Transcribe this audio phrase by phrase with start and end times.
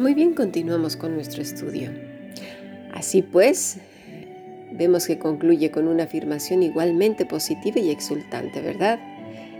[0.00, 1.90] Muy bien, continuamos con nuestro estudio.
[2.94, 3.78] Así pues,
[4.72, 8.98] vemos que concluye con una afirmación igualmente positiva y exultante, ¿verdad?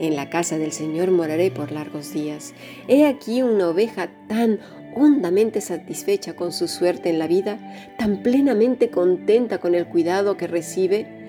[0.00, 2.52] En la casa del Señor moraré por largos días.
[2.88, 4.58] He aquí una oveja tan
[4.96, 7.60] hondamente satisfecha con su suerte en la vida,
[7.96, 11.23] tan plenamente contenta con el cuidado que recibe,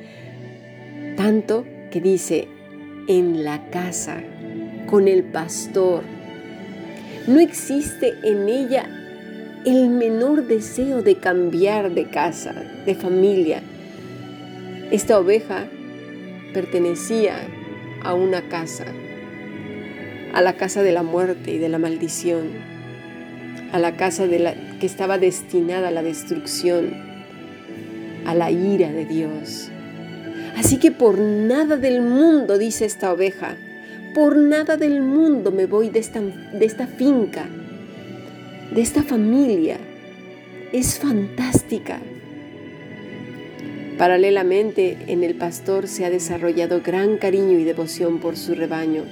[1.16, 2.47] tanto que dice,
[3.07, 4.21] en la casa,
[4.87, 6.04] con el pastor.
[7.28, 8.89] No existe en ella
[9.65, 12.54] el menor deseo de cambiar de casa,
[12.86, 13.61] de familia.
[14.92, 15.65] Esta oveja
[16.54, 17.36] pertenecía
[18.04, 18.86] a una casa,
[20.34, 22.50] a la casa de la muerte y de la maldición,
[23.71, 26.93] a la casa que estaba destinada a la destrucción,
[28.25, 29.71] a la ira de Dios.
[30.55, 33.58] Así que por nada del mundo, dice esta oveja,
[34.14, 36.22] por nada del mundo me voy de esta,
[36.88, 37.45] finca,
[38.73, 39.78] de esta familia.
[40.72, 42.00] Es fantástica.
[43.97, 49.03] Paralelamente, en el pastor se ha desarrollado gran cariño y devoción por su rebaño.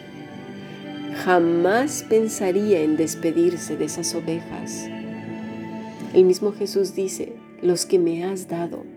[1.26, 4.88] Jamás pensaría en despedirse de esas ovejas.
[6.14, 8.93] El mismo Jesús dice, los que me has dado.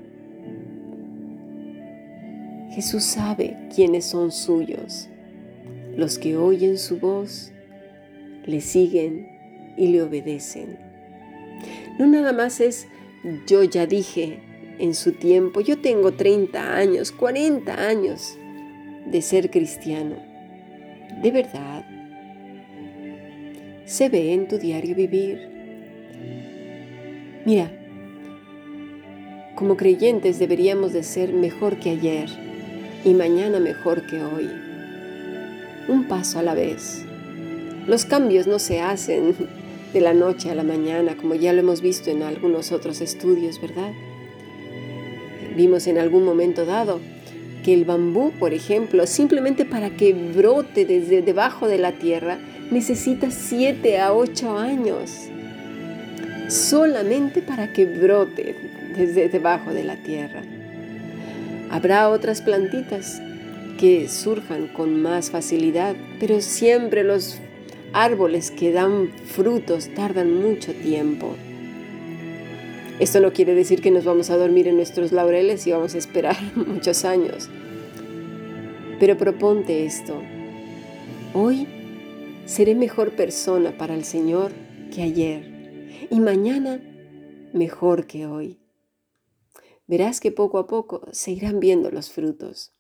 [2.77, 5.09] Jesús sabe quiénes son suyos,
[5.97, 7.51] los que oyen su voz,
[8.45, 9.31] le siguen
[9.79, 10.79] y le obedecen.
[11.99, 12.87] No nada más es
[13.47, 14.41] yo ya dije
[14.79, 18.37] en su tiempo, yo tengo 30 años, 40 años
[19.07, 20.17] de ser cristiano.
[21.23, 21.83] De verdad,
[23.87, 25.49] se ve en tu diario vivir.
[27.47, 27.73] Mira,
[29.55, 32.46] como creyentes deberíamos de ser mejor que ayer
[33.07, 34.51] y mañana mejor que hoy.
[35.87, 37.05] Un paso a la vez.
[37.87, 39.33] Los cambios no se hacen
[39.93, 43.61] de la noche a la mañana, como ya lo hemos visto en algunos otros estudios,
[43.61, 43.93] ¿verdad?
[45.55, 46.99] Vimos en algún momento dado
[47.65, 52.39] que el bambú, por ejemplo, simplemente para que brote desde debajo de la tierra,
[52.73, 55.13] necesita 7 a 8 años.
[56.49, 58.57] Solamente para que brote
[58.97, 60.43] desde debajo de la tierra.
[61.71, 63.21] Habrá otras plantitas
[63.79, 67.39] que surjan con más facilidad, pero siempre los
[67.93, 71.35] árboles que dan frutos tardan mucho tiempo.
[72.99, 75.99] Esto no quiere decir que nos vamos a dormir en nuestros laureles y vamos a
[75.99, 77.51] esperar muchos años.
[78.99, 80.23] Pero proponte esto.
[81.35, 81.67] Hoy
[82.47, 84.53] seré mejor persona para el Señor
[84.95, 86.81] que ayer y mañana
[87.53, 88.57] mejor que hoy.
[89.87, 92.73] Verás que poco a poco se irán viendo los frutos.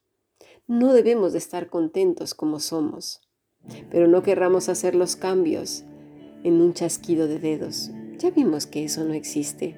[0.66, 3.20] No debemos de estar contentos como somos,
[3.90, 5.84] pero no querramos hacer los cambios
[6.42, 7.90] en un chasquido de dedos.
[8.18, 9.76] Ya vimos que eso no existe.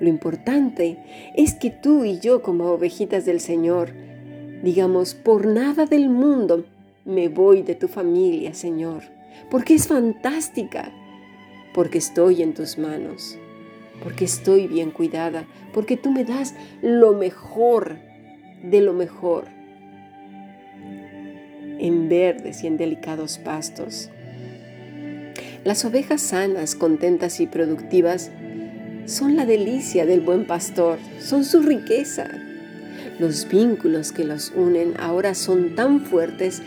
[0.00, 0.98] Lo importante
[1.36, 3.92] es que tú y yo como ovejitas del Señor
[4.62, 6.64] digamos, por nada del mundo
[7.04, 9.02] me voy de tu familia, Señor,
[9.50, 10.92] porque es fantástica,
[11.74, 13.38] porque estoy en tus manos,
[14.02, 17.98] porque estoy bien cuidada, porque tú me das lo mejor
[18.62, 19.46] de lo mejor
[21.78, 24.10] en verdes y en delicados pastos.
[25.64, 28.30] Las ovejas sanas, contentas y productivas
[29.06, 32.28] son la delicia del buen pastor, son su riqueza.
[33.18, 36.62] Los vínculos que los unen ahora son tan fuertes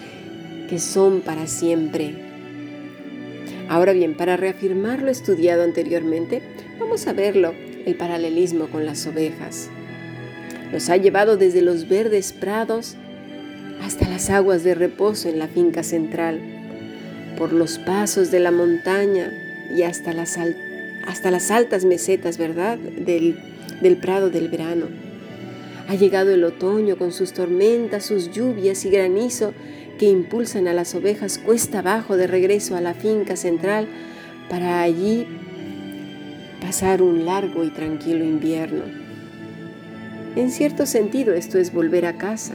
[0.70, 2.16] que son para siempre.
[3.70, 6.42] Ahora bien, para reafirmar lo estudiado anteriormente,
[6.82, 7.54] vamos a verlo,
[7.86, 9.70] el paralelismo con las ovejas.
[10.72, 12.96] Nos ha llevado desde los verdes prados
[13.82, 16.40] hasta las aguas de reposo en la finca central,
[17.38, 19.32] por los pasos de la montaña
[19.76, 20.38] y hasta las
[21.08, 23.40] hasta las altas mesetas, ¿verdad?, del,
[23.82, 24.86] del prado del verano.
[25.88, 29.54] Ha llegado el otoño con sus tormentas, sus lluvias y granizo
[29.98, 33.88] que impulsan a las ovejas cuesta abajo de regreso a la finca central
[34.48, 35.26] para allí
[36.72, 38.86] pasar un largo y tranquilo invierno.
[40.38, 42.54] En cierto sentido esto es volver a casa.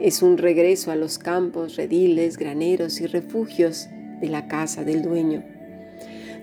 [0.00, 3.86] Es un regreso a los campos, rediles, graneros y refugios
[4.20, 5.44] de la casa del dueño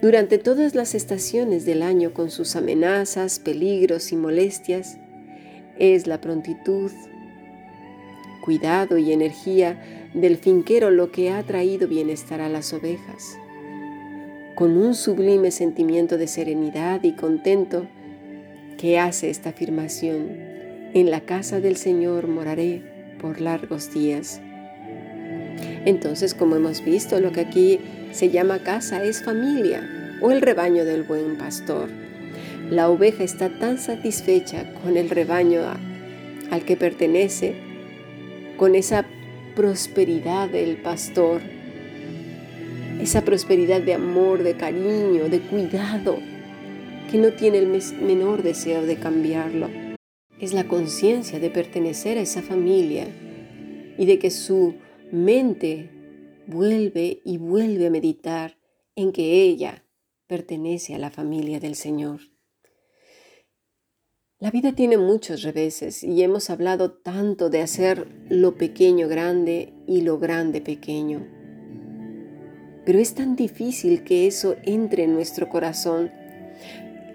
[0.02, 4.98] durante todas las estaciones del año con sus amenazas, peligros y molestias,
[5.78, 6.90] es la prontitud,
[8.46, 13.38] cuidado y energía del finquero lo que ha traído bienestar a las ovejas.
[14.56, 17.88] Con un sublime sentimiento de serenidad y contento,
[18.78, 20.30] ¿qué hace esta afirmación?
[20.94, 22.82] En la casa del Señor moraré
[23.20, 24.40] por largos días.
[25.84, 27.80] Entonces, como hemos visto, lo que aquí
[28.14, 29.90] se llama casa es familia
[30.22, 31.90] o el rebaño del buen pastor.
[32.70, 35.64] La oveja está tan satisfecha con el rebaño
[36.50, 37.56] al que pertenece,
[38.56, 39.06] con esa
[39.54, 41.42] prosperidad del pastor,
[43.06, 46.18] esa prosperidad de amor, de cariño, de cuidado,
[47.12, 47.68] que no tiene el
[48.02, 49.70] menor deseo de cambiarlo.
[50.40, 53.06] Es la conciencia de pertenecer a esa familia
[54.00, 54.74] y de que su
[55.12, 55.92] mente
[56.48, 58.58] vuelve y vuelve a meditar
[58.96, 59.86] en que ella
[60.26, 62.22] pertenece a la familia del Señor.
[64.40, 70.02] La vida tiene muchos reveses y hemos hablado tanto de hacer lo pequeño grande y
[70.02, 71.35] lo grande pequeño.
[72.86, 76.12] Pero es tan difícil que eso entre en nuestro corazón.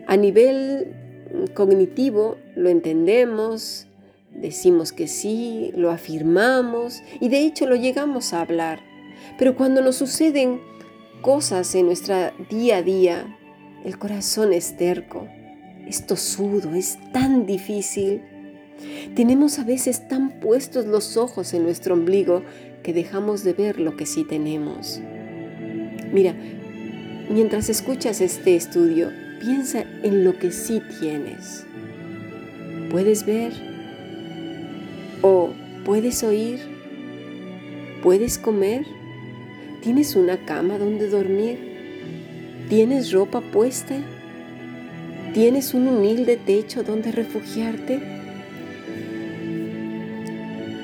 [0.06, 0.92] A nivel
[1.54, 3.86] cognitivo lo entendemos,
[4.34, 8.80] decimos que sí, lo afirmamos y de hecho lo llegamos a hablar.
[9.38, 10.60] Pero cuando nos suceden
[11.22, 13.36] cosas en nuestra día a día,
[13.84, 15.28] el corazón es terco,
[15.86, 18.22] es tosudo, es tan difícil.
[19.14, 22.42] Tenemos a veces tan puestos los ojos en nuestro ombligo
[22.82, 25.00] que dejamos de ver lo que sí tenemos.
[26.12, 26.34] Mira,
[27.28, 29.10] mientras escuchas este estudio,
[29.40, 31.64] piensa en lo que sí tienes.
[32.90, 33.52] ¿Puedes ver?
[35.22, 35.50] ¿O
[35.84, 36.60] puedes oír?
[38.02, 38.84] ¿Puedes comer?
[39.82, 41.58] ¿Tienes una cama donde dormir?
[42.68, 43.96] ¿Tienes ropa puesta?
[45.32, 48.00] ¿Tienes un humilde techo donde refugiarte?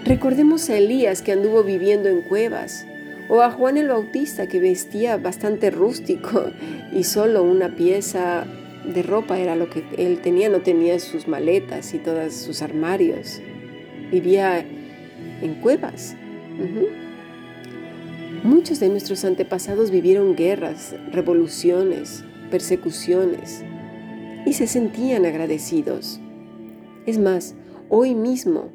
[0.05, 2.87] Recordemos a Elías que anduvo viviendo en cuevas,
[3.29, 6.51] o a Juan el Bautista que vestía bastante rústico
[6.93, 8.47] y solo una pieza
[8.85, 13.41] de ropa era lo que él tenía, no tenía sus maletas y todos sus armarios.
[14.11, 14.65] Vivía
[15.43, 16.15] en cuevas.
[18.45, 23.65] Muchos de nuestros antepasados vivieron guerras, revoluciones, persecuciones
[24.45, 26.21] y se sentían agradecidos.
[27.07, 27.57] Es más,
[27.89, 28.71] hoy mismo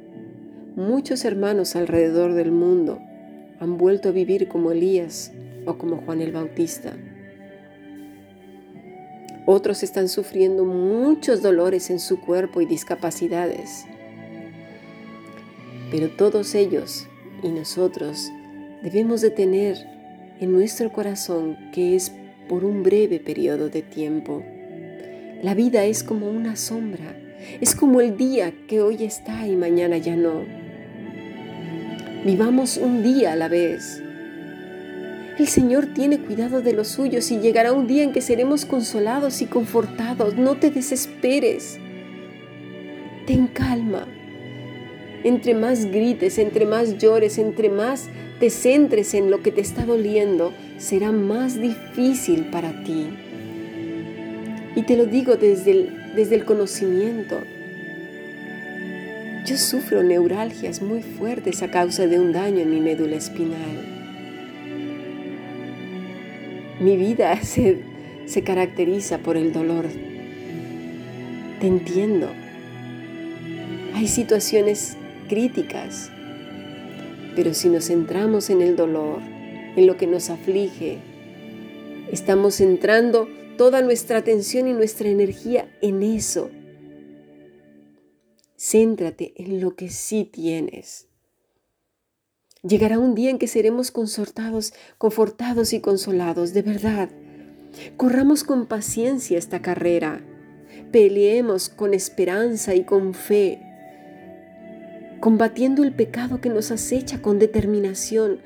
[0.76, 3.00] muchos hermanos alrededor del mundo
[3.62, 5.32] han vuelto a vivir como Elías
[5.68, 6.94] o como Juan el Bautista.
[9.46, 13.86] Otros están sufriendo muchos dolores en su cuerpo y discapacidades.
[15.92, 17.08] Pero todos ellos
[17.44, 18.32] y nosotros
[18.82, 19.78] debemos de tener
[20.40, 22.12] en nuestro corazón que es
[22.50, 24.44] por un breve periodo de tiempo.
[25.44, 27.16] La vida es como una sombra,
[27.60, 30.61] es como el día que hoy está y mañana ya no.
[32.24, 34.04] Vivamos un día a la vez.
[35.40, 39.42] El Señor tiene cuidado de los suyos y llegará un día en que seremos consolados
[39.42, 40.36] y confortados.
[40.36, 41.80] No te desesperes.
[43.26, 44.08] Ten calma.
[45.24, 48.08] Entre más grites, entre más llores, entre más
[48.40, 53.08] te centres en lo que te está doliendo, será más difícil para ti.
[54.76, 57.40] Y te lo digo desde el, desde el conocimiento.
[59.46, 63.88] Yo sufro neuralgias muy fuertes a causa de un daño en mi médula espinal.
[66.80, 67.80] Mi vida se,
[68.26, 69.86] se caracteriza por el dolor.
[71.60, 72.28] Te entiendo.
[73.94, 74.98] Hay situaciones
[75.28, 76.12] críticas
[77.36, 79.20] pero si nos centramos en el dolor,
[79.76, 80.98] en lo que nos aflige,
[82.12, 86.50] estamos centrando toda nuestra atención y nuestra energía en eso.
[88.64, 91.08] Céntrate en lo que sí tienes.
[92.62, 97.10] Llegará un día en que seremos consortados, confortados y consolados, de verdad.
[97.98, 100.22] Corramos con paciencia esta carrera.
[100.92, 103.60] Peleemos con esperanza y con fe
[105.22, 108.42] combatiendo el pecado que nos acecha con determinación,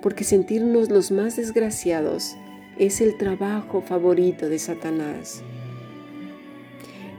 [0.00, 2.34] porque sentirnos los más desgraciados
[2.78, 5.42] es el trabajo favorito de Satanás.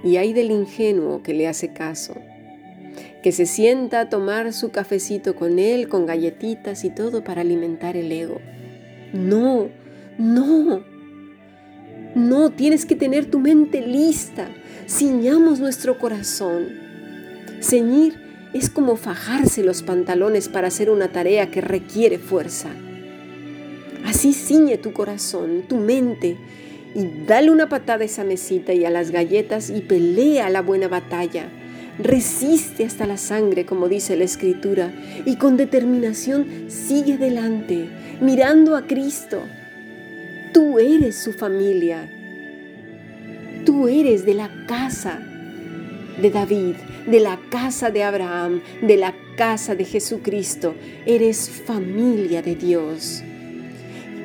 [0.04, 2.16] Y hay del ingenuo que le hace caso,
[3.24, 7.96] que se sienta a tomar su cafecito con él, con galletitas y todo para alimentar
[7.96, 8.40] el ego.
[9.14, 9.70] No,
[10.18, 10.84] no,
[12.16, 14.50] no, tienes que tener tu mente lista.
[14.88, 16.92] Ciñamos nuestro corazón
[17.62, 18.16] Ceñir
[18.54, 22.70] es como fajarse los pantalones para hacer una tarea que requiere fuerza.
[24.06, 26.38] Así ciñe tu corazón, tu mente,
[26.94, 30.88] y dale una patada a esa mesita y a las galletas y pelea la buena
[30.88, 31.50] batalla.
[32.00, 34.92] Resiste hasta la sangre, como dice la Escritura,
[35.26, 37.90] y con determinación sigue adelante,
[38.22, 39.44] mirando a Cristo.
[40.54, 42.10] Tú eres su familia.
[43.66, 45.22] Tú eres de la casa
[46.22, 46.76] de David,
[47.08, 50.76] de la casa de Abraham, de la casa de Jesucristo.
[51.06, 53.24] Eres familia de Dios.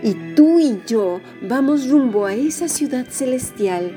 [0.06, 3.90] Y tú y yo vamos rumbo a esa ciudad celestial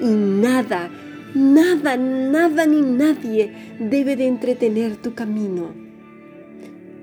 [0.00, 0.90] y nada,
[1.36, 5.70] nada, nada ni nadie debe de entretener tu camino.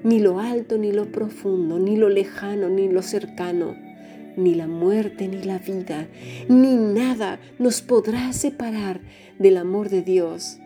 [0.03, 3.77] Ni lo alto, ni lo profundo, ni lo lejano, ni lo cercano,
[4.35, 6.09] ni la muerte, ni la vida,
[6.49, 8.99] ni nada nos podrá separar
[9.37, 10.59] del amor de Dios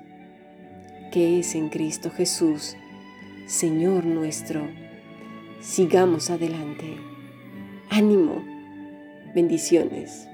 [1.12, 2.76] que es en Cristo Jesús,
[3.46, 4.68] Señor nuestro.
[5.62, 7.13] Sigamos adelante.
[7.96, 8.44] Ánimo.
[9.36, 10.28] Bendiciones.